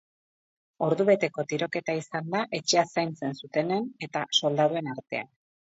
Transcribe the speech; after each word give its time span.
Ordubeteko 0.85 1.45
tiroketa 1.51 1.95
izan 1.99 2.33
da 2.37 2.41
etxea 2.61 2.87
zaintzen 2.97 3.41
zutenen 3.45 3.91
eta 4.09 4.29
soldaduen 4.41 4.95
artean. 4.97 5.35